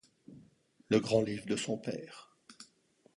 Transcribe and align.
Le 0.89 0.99
grand 0.99 1.21
livre 1.21 1.45
de 1.45 1.55
son 1.55 1.77
père. 1.77 2.35